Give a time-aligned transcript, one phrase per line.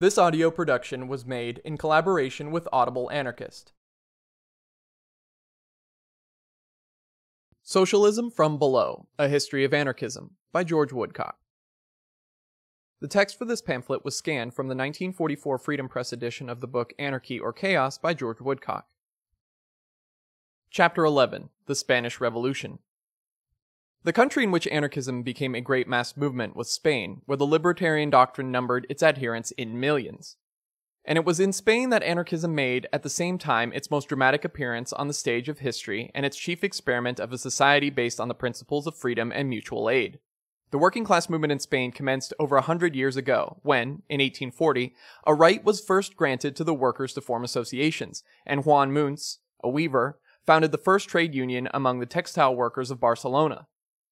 [0.00, 3.72] This audio production was made in collaboration with Audible Anarchist.
[7.62, 11.38] Socialism from Below A History of Anarchism by George Woodcock.
[13.00, 16.66] The text for this pamphlet was scanned from the 1944 Freedom Press edition of the
[16.66, 18.88] book Anarchy or Chaos by George Woodcock.
[20.70, 22.80] Chapter 11 The Spanish Revolution.
[24.04, 28.10] The country in which anarchism became a great mass movement was Spain, where the libertarian
[28.10, 30.36] doctrine numbered its adherents in millions.
[31.06, 34.44] And it was in Spain that anarchism made, at the same time, its most dramatic
[34.44, 38.28] appearance on the stage of history and its chief experiment of a society based on
[38.28, 40.18] the principles of freedom and mutual aid.
[40.70, 44.94] The working class movement in Spain commenced over a hundred years ago, when, in 1840,
[45.26, 49.70] a right was first granted to the workers to form associations, and Juan Munts, a
[49.70, 53.66] weaver, founded the first trade union among the textile workers of Barcelona.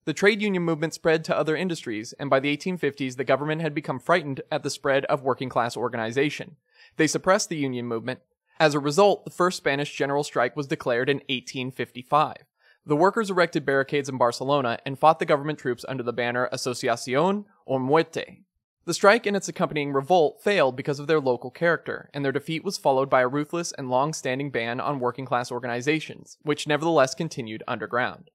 [0.05, 3.73] The trade union movement spread to other industries, and by the 1850s, the government had
[3.73, 6.57] become frightened at the spread of working class organization.
[6.97, 8.19] They suppressed the union movement.
[8.59, 12.37] As a result, the first Spanish general strike was declared in 1855.
[12.85, 17.45] The workers erected barricades in Barcelona and fought the government troops under the banner Asociación
[17.69, 18.43] o Muerte.
[18.85, 22.65] The strike and its accompanying revolt failed because of their local character, and their defeat
[22.65, 27.15] was followed by a ruthless and long standing ban on working class organizations, which nevertheless
[27.15, 28.31] continued underground.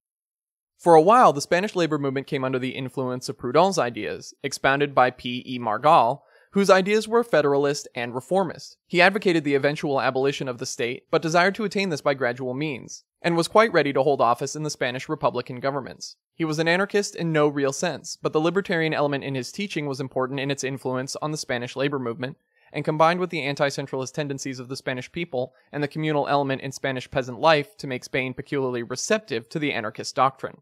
[0.77, 4.93] For a while, the Spanish labor movement came under the influence of Proudhon's ideas, expounded
[4.93, 5.43] by P.
[5.47, 5.57] E.
[5.57, 8.77] Margall, whose ideas were federalist and reformist.
[8.85, 12.53] He advocated the eventual abolition of the state, but desired to attain this by gradual
[12.53, 16.15] means, and was quite ready to hold office in the Spanish Republican governments.
[16.35, 19.87] He was an anarchist in no real sense, but the libertarian element in his teaching
[19.87, 22.37] was important in its influence on the Spanish labor movement,
[22.71, 26.61] and combined with the anti centralist tendencies of the Spanish people and the communal element
[26.61, 30.61] in Spanish peasant life to make Spain peculiarly receptive to the anarchist doctrine.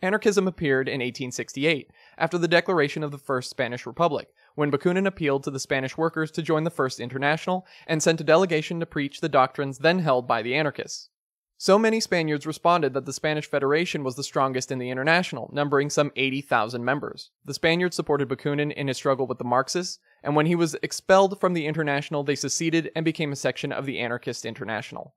[0.00, 5.42] Anarchism appeared in 1868, after the declaration of the First Spanish Republic, when Bakunin appealed
[5.42, 9.20] to the Spanish workers to join the First International and sent a delegation to preach
[9.20, 11.10] the doctrines then held by the anarchists.
[11.60, 15.90] So many Spaniards responded that the Spanish Federation was the strongest in the International, numbering
[15.90, 17.30] some 80,000 members.
[17.44, 21.40] The Spaniards supported Bakunin in his struggle with the Marxists, and when he was expelled
[21.40, 25.16] from the International, they seceded and became a section of the Anarchist International.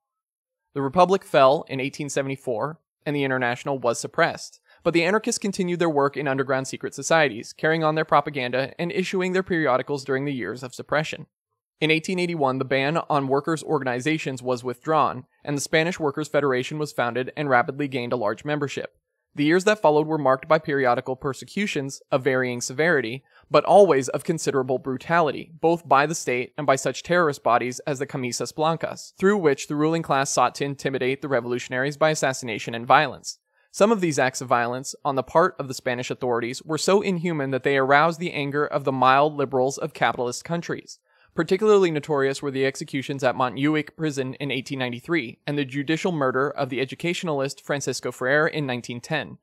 [0.73, 4.61] The Republic fell in 1874, and the International was suppressed.
[4.83, 8.91] But the anarchists continued their work in underground secret societies, carrying on their propaganda and
[8.91, 11.27] issuing their periodicals during the years of suppression.
[11.81, 16.91] In 1881, the ban on workers' organizations was withdrawn, and the Spanish Workers' Federation was
[16.91, 18.95] founded and rapidly gained a large membership.
[19.33, 24.23] The years that followed were marked by periodical persecutions of varying severity, but always of
[24.23, 29.15] considerable brutality, both by the state and by such terrorist bodies as the Camisas Blancas,
[29.17, 33.39] through which the ruling class sought to intimidate the revolutionaries by assassination and violence.
[33.71, 37.01] Some of these acts of violence on the part of the Spanish authorities were so
[37.01, 40.99] inhuman that they aroused the anger of the mild liberals of capitalist countries.
[41.33, 46.69] Particularly notorious were the executions at Montjuic prison in 1893 and the judicial murder of
[46.69, 49.37] the educationalist Francisco Ferrer in 1910.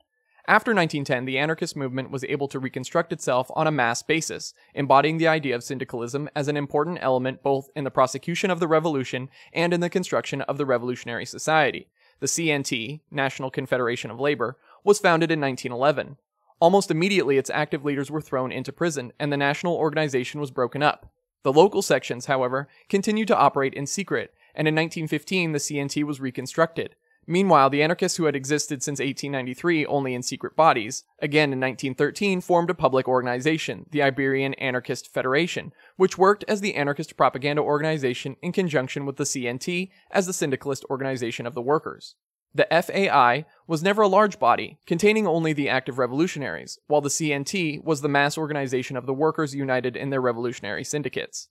[0.46, 5.18] After 1910, the anarchist movement was able to reconstruct itself on a mass basis, embodying
[5.18, 9.28] the idea of syndicalism as an important element both in the prosecution of the revolution
[9.52, 11.88] and in the construction of the revolutionary society
[12.20, 16.16] the CNT, National Confederation of Labor, was founded in 1911.
[16.60, 20.82] Almost immediately, its active leaders were thrown into prison, and the national organization was broken
[20.82, 21.12] up.
[21.42, 26.20] The local sections, however, continued to operate in secret, and in 1915 the CNT was
[26.20, 26.96] reconstructed.
[27.30, 32.40] Meanwhile, the anarchists who had existed since 1893 only in secret bodies, again in 1913
[32.40, 38.36] formed a public organization, the Iberian Anarchist Federation, which worked as the anarchist propaganda organization
[38.40, 42.14] in conjunction with the CNT as the syndicalist organization of the workers.
[42.54, 47.84] The FAI was never a large body, containing only the active revolutionaries, while the CNT
[47.84, 51.48] was the mass organization of the workers united in their revolutionary syndicates.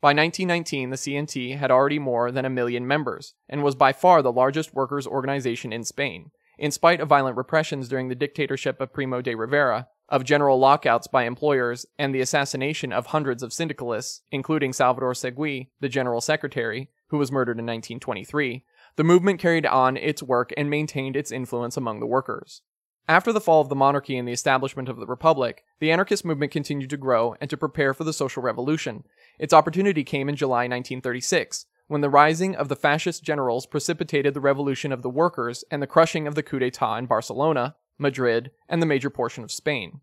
[0.00, 4.22] By 1919, the CNT had already more than a million members, and was by far
[4.22, 6.30] the largest workers' organization in Spain.
[6.56, 11.06] In spite of violent repressions during the dictatorship of Primo de Rivera, of general lockouts
[11.06, 16.90] by employers, and the assassination of hundreds of syndicalists, including Salvador Segui, the general secretary,
[17.08, 18.64] who was murdered in 1923,
[18.98, 22.62] the movement carried on its work and maintained its influence among the workers.
[23.06, 26.50] After the fall of the monarchy and the establishment of the republic, the anarchist movement
[26.50, 29.04] continued to grow and to prepare for the social revolution,
[29.38, 34.40] its opportunity came in July 1936, when the rising of the fascist generals precipitated the
[34.40, 38.82] revolution of the workers and the crushing of the coup d'etat in Barcelona, Madrid, and
[38.82, 40.00] the major portion of Spain.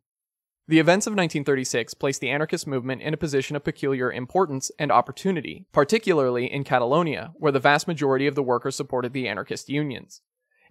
[0.67, 4.91] The events of 1936 placed the anarchist movement in a position of peculiar importance and
[4.91, 10.21] opportunity, particularly in Catalonia, where the vast majority of the workers supported the anarchist unions.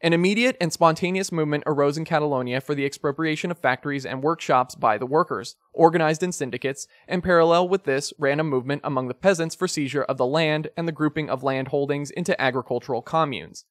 [0.00, 4.74] An immediate and spontaneous movement arose in Catalonia for the expropriation of factories and workshops
[4.74, 9.14] by the workers, organized in syndicates, and parallel with this ran a movement among the
[9.14, 13.64] peasants for seizure of the land and the grouping of land holdings into agricultural communes.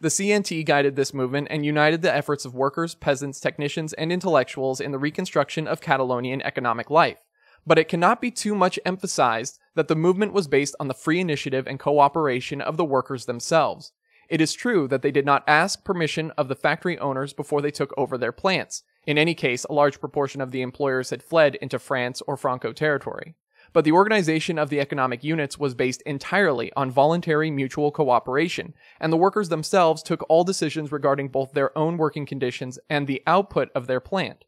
[0.00, 4.80] The CNT guided this movement and united the efforts of workers, peasants, technicians, and intellectuals
[4.80, 7.18] in the reconstruction of Catalonian economic life.
[7.66, 11.20] But it cannot be too much emphasized that the movement was based on the free
[11.20, 13.92] initiative and cooperation of the workers themselves.
[14.28, 17.70] It is true that they did not ask permission of the factory owners before they
[17.70, 18.82] took over their plants.
[19.06, 22.72] In any case, a large proportion of the employers had fled into France or Franco
[22.72, 23.34] territory.
[23.74, 29.12] But the organization of the economic units was based entirely on voluntary mutual cooperation, and
[29.12, 33.70] the workers themselves took all decisions regarding both their own working conditions and the output
[33.74, 34.44] of their plant.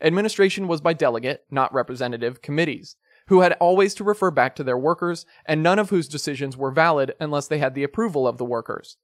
[0.00, 2.94] Administration was by delegate, not representative, committees,
[3.26, 6.70] who had always to refer back to their workers, and none of whose decisions were
[6.70, 8.96] valid unless they had the approval of the workers.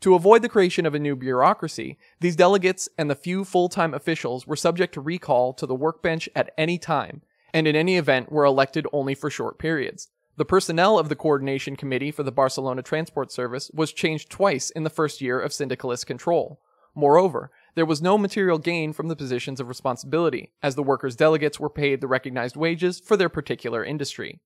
[0.00, 4.46] To avoid the creation of a new bureaucracy, these delegates and the few full-time officials
[4.46, 8.44] were subject to recall to the workbench at any time, and in any event were
[8.44, 10.08] elected only for short periods.
[10.36, 14.82] The personnel of the Coordination Committee for the Barcelona Transport Service was changed twice in
[14.82, 16.60] the first year of syndicalist control.
[16.94, 21.60] Moreover, there was no material gain from the positions of responsibility, as the workers' delegates
[21.60, 24.40] were paid the recognized wages for their particular industry.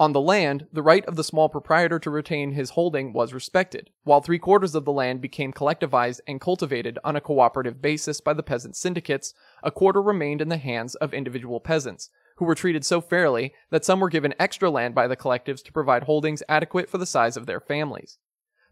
[0.00, 3.90] On the land, the right of the small proprietor to retain his holding was respected,
[4.04, 8.32] while three quarters of the land became collectivized and cultivated on a cooperative basis by
[8.32, 12.84] the peasant syndicates, a quarter remained in the hands of individual peasants, who were treated
[12.84, 16.88] so fairly that some were given extra land by the collectives to provide holdings adequate
[16.88, 18.18] for the size of their families.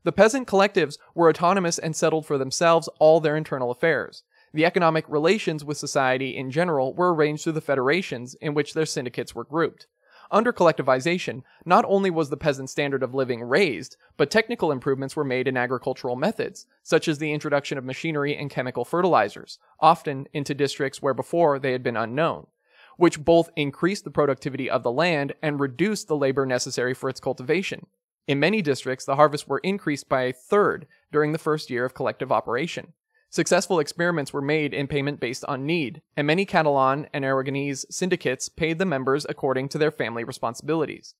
[0.04, 4.22] The peasant collectives were autonomous and settled for themselves all their internal affairs.
[4.54, 8.86] The economic relations with society in general were arranged through the federations in which their
[8.86, 9.88] syndicates were grouped.
[10.30, 15.24] Under collectivization, not only was the peasant standard of living raised, but technical improvements were
[15.24, 20.54] made in agricultural methods, such as the introduction of machinery and chemical fertilizers, often into
[20.54, 22.46] districts where before they had been unknown,
[22.96, 27.20] which both increased the productivity of the land and reduced the labor necessary for its
[27.20, 27.86] cultivation.
[28.26, 31.94] In many districts, the harvests were increased by a third during the first year of
[31.94, 32.92] collective operation.
[33.30, 38.48] Successful experiments were made in payment based on need, and many Catalan and Aragonese syndicates
[38.48, 41.14] paid the members according to their family responsibilities.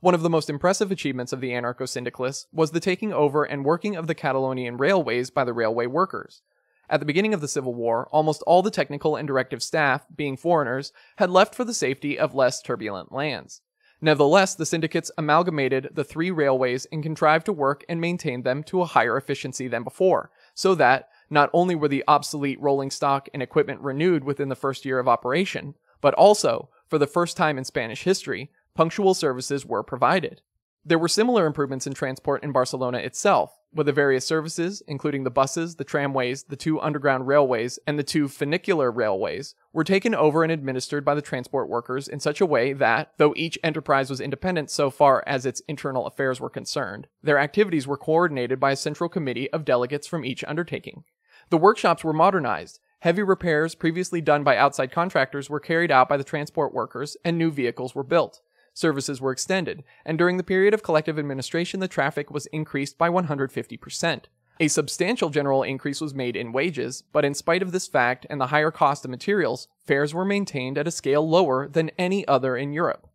[0.00, 3.64] One of the most impressive achievements of the anarcho syndicalists was the taking over and
[3.64, 6.42] working of the Catalonian railways by the railway workers.
[6.88, 10.36] At the beginning of the Civil War, almost all the technical and directive staff, being
[10.36, 13.60] foreigners, had left for the safety of less turbulent lands.
[14.00, 18.80] Nevertheless, the syndicates amalgamated the three railways and contrived to work and maintain them to
[18.80, 23.42] a higher efficiency than before, so that, not only were the obsolete rolling stock and
[23.42, 27.64] equipment renewed within the first year of operation, but also, for the first time in
[27.64, 30.40] Spanish history, punctual services were provided.
[30.84, 35.30] There were similar improvements in transport in Barcelona itself, with the various services, including the
[35.30, 40.42] buses, the tramways, the two underground railways, and the two funicular railways, were taken over
[40.42, 44.20] and administered by the transport workers in such a way that, though each enterprise was
[44.20, 48.76] independent so far as its internal affairs were concerned, their activities were coordinated by a
[48.76, 51.04] central committee of delegates from each undertaking.
[51.50, 52.78] The workshops were modernized.
[53.00, 57.38] Heavy repairs previously done by outside contractors were carried out by the transport workers, and
[57.38, 58.42] new vehicles were built.
[58.74, 63.08] Services were extended, and during the period of collective administration, the traffic was increased by
[63.08, 64.24] 150%.
[64.60, 68.40] A substantial general increase was made in wages, but in spite of this fact and
[68.40, 72.56] the higher cost of materials, fares were maintained at a scale lower than any other
[72.56, 73.07] in Europe.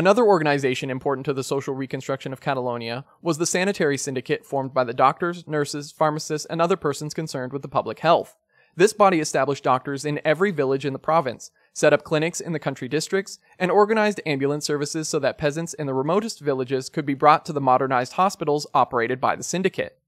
[0.00, 4.82] Another organization important to the social reconstruction of Catalonia was the sanitary syndicate formed by
[4.82, 8.38] the doctors, nurses, pharmacists, and other persons concerned with the public health.
[8.74, 12.58] This body established doctors in every village in the province, set up clinics in the
[12.58, 17.12] country districts, and organized ambulance services so that peasants in the remotest villages could be
[17.12, 19.98] brought to the modernized hospitals operated by the syndicate.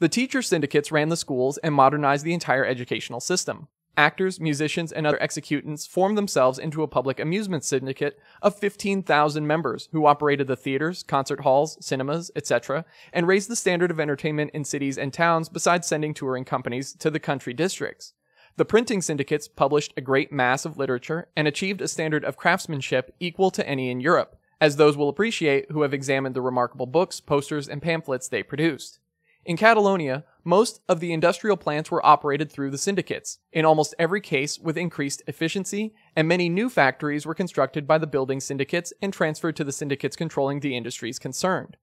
[0.00, 3.68] The teacher syndicates ran the schools and modernized the entire educational system
[3.98, 9.88] actors, musicians, and other executants formed themselves into a public amusement syndicate of 15,000 members
[9.92, 14.64] who operated the theaters, concert halls, cinemas, etc., and raised the standard of entertainment in
[14.64, 18.14] cities and towns besides sending touring companies to the country districts.
[18.56, 23.14] The printing syndicates published a great mass of literature and achieved a standard of craftsmanship
[23.20, 27.20] equal to any in Europe, as those will appreciate who have examined the remarkable books,
[27.20, 29.00] posters, and pamphlets they produced.
[29.48, 34.20] In Catalonia, most of the industrial plants were operated through the syndicates, in almost every
[34.20, 39.10] case with increased efficiency, and many new factories were constructed by the building syndicates and
[39.10, 41.78] transferred to the syndicates controlling the industries concerned.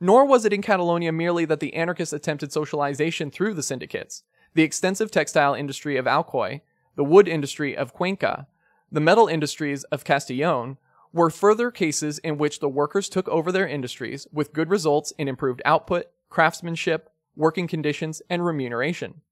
[0.00, 4.22] Nor was it in Catalonia merely that the anarchists attempted socialization through the syndicates.
[4.54, 6.62] The extensive textile industry of Alcoy,
[6.96, 8.46] the wood industry of Cuenca,
[8.90, 10.78] the metal industries of Castellon,
[11.12, 15.28] were further cases in which the workers took over their industries with good results in
[15.28, 19.22] improved output, craftsmanship, working conditions, and remuneration.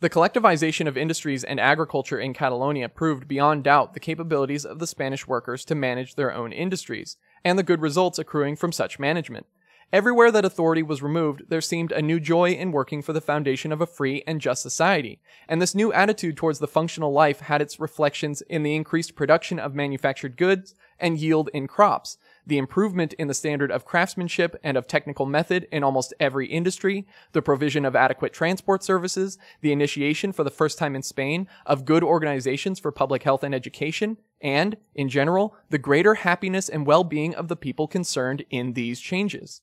[0.00, 4.86] The collectivization of industries and agriculture in Catalonia proved beyond doubt the capabilities of the
[4.86, 9.46] Spanish workers to manage their own industries, and the good results accruing from such management.
[9.90, 13.72] Everywhere that authority was removed, there seemed a new joy in working for the foundation
[13.72, 17.62] of a free and just society, and this new attitude towards the functional life had
[17.62, 23.12] its reflections in the increased production of manufactured goods and yield in crops, the improvement
[23.12, 27.84] in the standard of craftsmanship and of technical method in almost every industry, the provision
[27.84, 32.80] of adequate transport services, the initiation for the first time in Spain of good organizations
[32.80, 37.56] for public health and education, and, in general, the greater happiness and well-being of the
[37.56, 39.60] people concerned in these changes.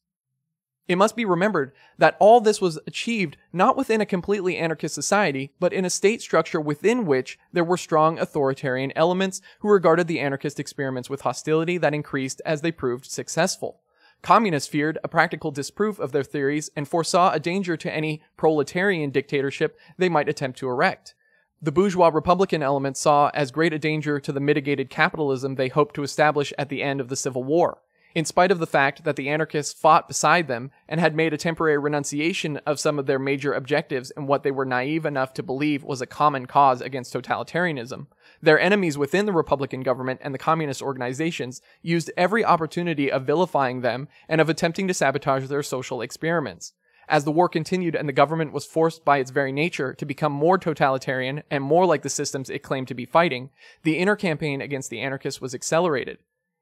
[0.88, 5.52] It must be remembered that all this was achieved not within a completely anarchist society,
[5.60, 10.20] but in a state structure within which there were strong authoritarian elements who regarded the
[10.20, 13.82] anarchist experiments with hostility that increased as they proved successful.
[14.22, 19.10] Communists feared a practical disproof of their theories and foresaw a danger to any proletarian
[19.10, 21.16] dictatorship they might attempt to erect.
[21.62, 25.96] The bourgeois republican element saw as great a danger to the mitigated capitalism they hoped
[25.96, 27.80] to establish at the end of the Civil War
[28.16, 31.38] in spite of the fact that the anarchists fought beside them and had made a
[31.38, 35.44] temporary renunciation of some of their major objectives and what they were naive enough to
[35.44, 38.08] believe was a common cause against totalitarianism.
[38.42, 43.82] Their enemies within the Republican government and the communist organizations used every opportunity of vilifying
[43.82, 46.72] them and of attempting to sabotage their social experiments.
[47.10, 50.32] As the war continued and the government was forced by its very nature to become
[50.32, 53.50] more totalitarian and more like the systems it claimed to be fighting,
[53.84, 56.18] the inner campaign against the anarchists was accelerated.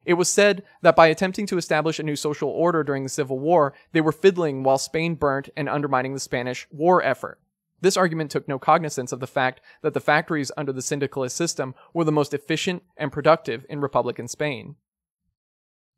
[0.05, 3.39] It was said that by attempting to establish a new social order during the Civil
[3.39, 7.39] War, they were fiddling while Spain burnt and undermining the Spanish war effort.
[7.79, 11.75] This argument took no cognizance of the fact that the factories under the syndicalist system
[11.93, 14.75] were the most efficient and productive in Republican Spain.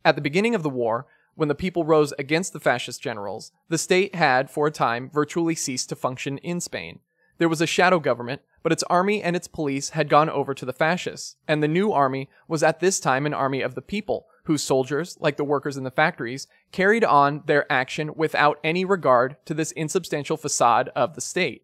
[0.04, 3.78] At the beginning of the war, when the people rose against the fascist generals, the
[3.78, 7.00] state had, for a time, virtually ceased to function in Spain.
[7.38, 10.66] There was a shadow government, but its army and its police had gone over to
[10.66, 14.28] the fascists, and the new army was at this time an army of the people,
[14.46, 19.36] whose soldiers, like the workers in the factories, carried on their action without any regard
[19.46, 21.64] to this insubstantial facade of the state.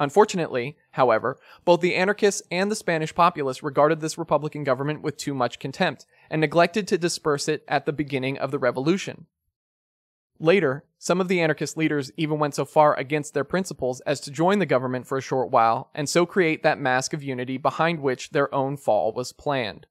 [0.00, 5.34] Unfortunately, however, both the anarchists and the Spanish populace regarded this republican government with too
[5.34, 9.26] much contempt, and neglected to disperse it at the beginning of the revolution.
[10.44, 14.30] Later, some of the anarchist leaders even went so far against their principles as to
[14.30, 18.00] join the government for a short while and so create that mask of unity behind
[18.00, 19.86] which their own fall was planned.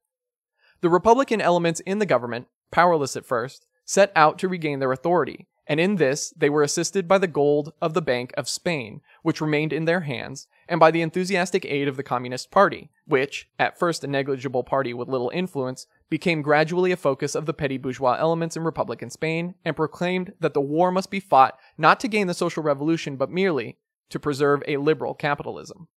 [0.80, 5.48] The Republican elements in the government, powerless at first, set out to regain their authority,
[5.66, 9.40] and in this they were assisted by the gold of the Bank of Spain, which
[9.40, 13.76] remained in their hands, and by the enthusiastic aid of the Communist Party, which, at
[13.76, 18.16] first a negligible party with little influence, became gradually a focus of the petty bourgeois
[18.20, 22.28] elements in Republican Spain, and proclaimed that the war must be fought not to gain
[22.28, 23.78] the social revolution, but merely
[24.10, 25.88] to preserve a liberal capitalism.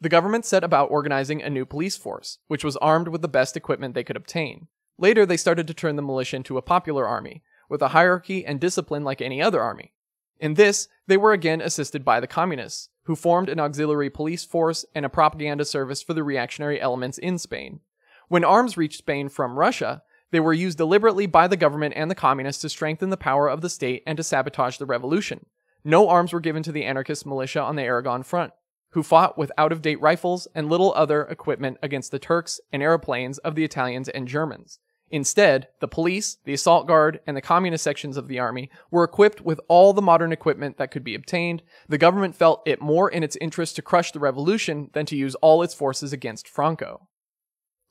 [0.00, 3.56] The government set about organizing a new police force, which was armed with the best
[3.56, 4.68] equipment they could obtain.
[4.98, 8.60] Later, they started to turn the militia into a popular army, with a hierarchy and
[8.60, 9.94] discipline like any other army.
[10.38, 14.84] In this, they were again assisted by the communists, who formed an auxiliary police force
[14.94, 17.80] and a propaganda service for the reactionary elements in Spain.
[18.28, 20.02] When arms reached Spain from Russia,
[20.32, 23.60] they were used deliberately by the government and the communists to strengthen the power of
[23.60, 25.46] the state and to sabotage the revolution.
[25.84, 28.52] No arms were given to the anarchist militia on the Aragon front,
[28.90, 32.82] who fought with out of date rifles and little other equipment against the Turks and
[32.82, 34.80] airplanes of the Italians and Germans.
[35.08, 39.40] Instead, the police, the assault guard, and the communist sections of the army were equipped
[39.40, 41.62] with all the modern equipment that could be obtained.
[41.88, 45.36] The government felt it more in its interest to crush the revolution than to use
[45.36, 47.06] all its forces against Franco.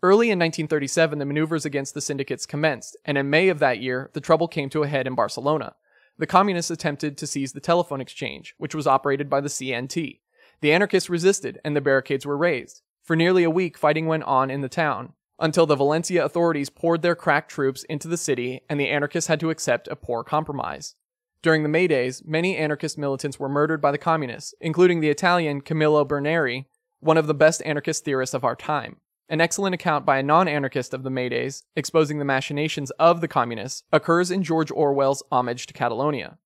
[0.05, 4.11] Early in 1937, the maneuvers against the syndicates commenced, and in May of that year,
[4.13, 5.73] the trouble came to a head in Barcelona.
[6.19, 10.19] The communists attempted to seize the telephone exchange, which was operated by the CNT.
[10.61, 12.83] The anarchists resisted, and the barricades were raised.
[13.01, 17.01] For nearly a week, fighting went on in the town until the Valencia authorities poured
[17.01, 20.93] their crack troops into the city and the anarchists had to accept a poor compromise.
[21.41, 25.61] During the May Days, many anarchist militants were murdered by the communists, including the Italian
[25.61, 26.65] Camillo Berneri,
[26.99, 28.97] one of the best anarchist theorists of our time.
[29.27, 33.21] An excellent account by a non anarchist of the May Days, exposing the machinations of
[33.21, 36.37] the communists, occurs in George Orwell's Homage to Catalonia.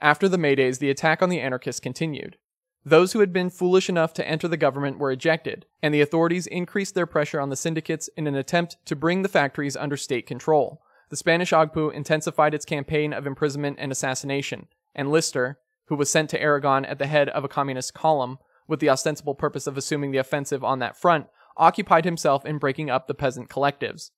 [0.00, 2.36] After the May Days, the attack on the anarchists continued.
[2.84, 6.48] Those who had been foolish enough to enter the government were ejected, and the authorities
[6.48, 10.26] increased their pressure on the syndicates in an attempt to bring the factories under state
[10.26, 10.82] control.
[11.10, 16.30] The Spanish OGPU intensified its campaign of imprisonment and assassination, and Lister, who was sent
[16.30, 20.10] to Aragon at the head of a communist column, with the ostensible purpose of assuming
[20.10, 21.26] the offensive on that front,
[21.56, 24.10] occupied himself in breaking up the peasant collectives.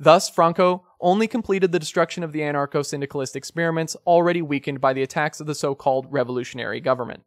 [0.00, 5.02] Thus, Franco only completed the destruction of the anarcho syndicalist experiments already weakened by the
[5.02, 7.24] attacks of the so called revolutionary government.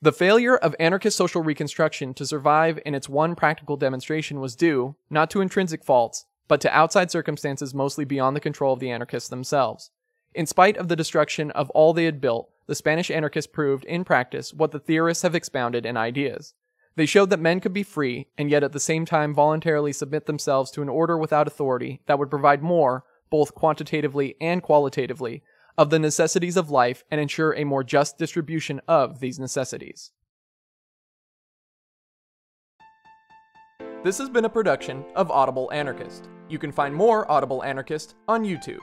[0.00, 4.96] The failure of anarchist social reconstruction to survive in its one practical demonstration was due,
[5.10, 9.28] not to intrinsic faults, but to outside circumstances mostly beyond the control of the anarchists
[9.28, 9.90] themselves.
[10.34, 14.04] In spite of the destruction of all they had built, the Spanish anarchists proved in
[14.04, 16.54] practice what the theorists have expounded in ideas.
[16.98, 20.26] They showed that men could be free, and yet at the same time voluntarily submit
[20.26, 25.44] themselves to an order without authority that would provide more, both quantitatively and qualitatively,
[25.76, 30.10] of the necessities of life and ensure a more just distribution of these necessities.
[34.02, 36.28] This has been a production of Audible Anarchist.
[36.48, 38.80] You can find more Audible Anarchist on YouTube.